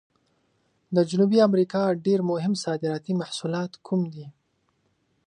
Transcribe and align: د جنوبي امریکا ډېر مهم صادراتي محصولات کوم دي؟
د 0.95 0.97
جنوبي 1.09 1.39
امریکا 1.49 1.83
ډېر 2.05 2.19
مهم 2.31 2.53
صادراتي 2.63 3.13
محصولات 3.21 3.71
کوم 3.85 4.01
دي؟ 4.13 4.25